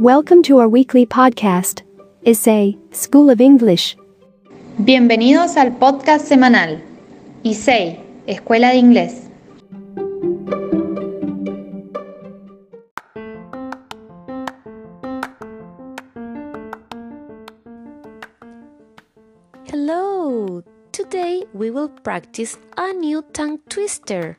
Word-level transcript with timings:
Welcome 0.00 0.42
to 0.44 0.58
our 0.58 0.68
weekly 0.68 1.06
podcast, 1.06 1.82
ISEI, 2.26 2.76
School 2.92 3.30
of 3.30 3.40
English. 3.40 3.96
Bienvenidos 4.82 5.56
al 5.56 5.78
podcast 5.78 6.26
semanal 6.26 6.82
ISEI, 7.44 8.00
Escuela 8.26 8.70
de 8.70 8.78
Inglés. 8.78 9.30
Hello! 19.66 20.64
Today 20.90 21.44
we 21.54 21.70
will 21.70 21.88
practice 22.02 22.58
a 22.76 22.92
new 22.94 23.22
tongue 23.32 23.60
twister. 23.68 24.36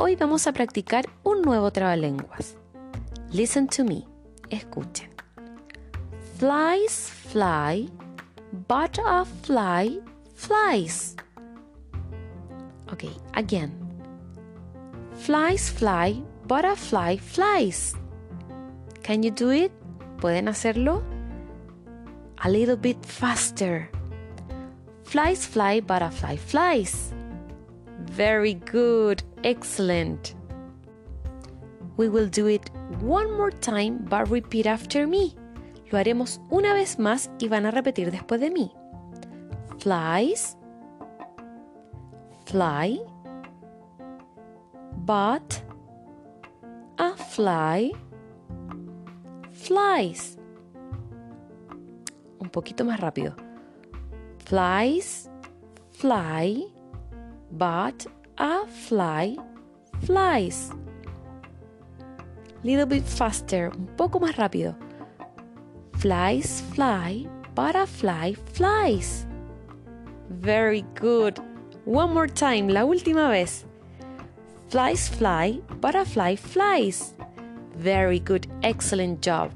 Hoy 0.00 0.16
vamos 0.16 0.48
a 0.48 0.52
practicar 0.52 1.04
un 1.22 1.42
nuevo 1.42 1.70
trabalenguas. 1.70 2.56
Listen 3.30 3.68
to 3.68 3.84
me. 3.84 4.09
Escuchen. 4.50 5.08
Flies 6.38 7.08
fly, 7.10 7.88
butterfly 8.66 9.88
flies. 10.34 11.16
Okay, 12.92 13.14
again. 13.34 13.72
Flies 15.14 15.70
fly, 15.70 16.22
butterfly 16.46 17.16
flies. 17.16 17.94
Can 19.02 19.22
you 19.22 19.30
do 19.30 19.50
it? 19.50 19.72
¿Pueden 20.18 20.48
hacerlo? 20.48 21.02
A 22.42 22.50
little 22.50 22.76
bit 22.76 23.04
faster. 23.04 23.88
Flies 25.04 25.46
fly, 25.46 25.80
butterfly 25.80 26.36
flies. 26.36 27.12
Very 28.06 28.54
good, 28.54 29.22
excellent. 29.44 30.34
We 32.00 32.08
will 32.08 32.30
do 32.30 32.46
it 32.46 32.70
one 33.02 33.30
more 33.36 33.50
time, 33.50 34.06
but 34.08 34.30
repeat 34.30 34.66
after 34.66 35.06
me. 35.06 35.36
Lo 35.92 35.98
haremos 35.98 36.40
una 36.48 36.72
vez 36.72 36.98
más 36.98 37.30
y 37.38 37.48
van 37.48 37.66
a 37.66 37.70
repetir 37.70 38.10
después 38.10 38.40
de 38.40 38.50
mí. 38.50 38.72
Flies, 39.80 40.56
fly, 42.46 42.98
but 45.04 45.62
a 46.96 47.14
fly 47.18 47.92
flies. 49.52 50.38
Un 52.38 52.48
poquito 52.48 52.82
más 52.86 52.98
rápido. 52.98 53.36
Flies, 54.46 55.28
fly, 55.90 56.64
but 57.50 58.06
a 58.38 58.66
fly 58.66 59.36
flies. 60.00 60.70
Little 62.62 62.86
bit 62.86 63.04
faster, 63.04 63.70
un 63.74 63.86
poco 63.96 64.20
más 64.20 64.36
rápido. 64.36 64.76
Flies, 65.98 66.62
fly, 66.74 67.26
butterfly 67.54 68.34
flies. 68.52 69.26
Very 70.28 70.84
good. 70.94 71.38
One 71.84 72.12
more 72.12 72.28
time, 72.28 72.68
la 72.68 72.84
última 72.84 73.30
vez. 73.30 73.64
Flies, 74.68 75.08
fly, 75.08 75.60
butterfly 75.80 76.36
flies. 76.36 77.14
Very 77.76 78.20
good, 78.20 78.46
excellent 78.62 79.22
job. 79.22 79.52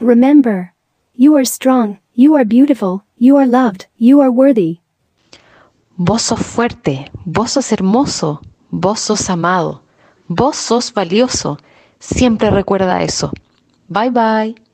Remember, 0.00 0.72
you 1.14 1.34
are 1.36 1.44
strong, 1.44 1.98
you 2.14 2.34
are 2.34 2.44
beautiful, 2.44 3.04
you 3.18 3.36
are 3.36 3.46
loved, 3.46 3.86
you 3.96 4.20
are 4.20 4.30
worthy. 4.30 4.80
Vos 6.02 6.22
sos 6.22 6.40
fuerte, 6.40 7.10
vos 7.26 7.50
sos 7.50 7.72
hermoso, 7.72 8.40
vos 8.70 9.00
sos 9.00 9.28
amado, 9.28 9.82
vos 10.28 10.56
sos 10.56 10.94
valioso. 10.94 11.58
Siempre 11.98 12.48
recuerda 12.48 13.02
eso. 13.02 13.30
Bye 13.86 14.08
bye. 14.08 14.69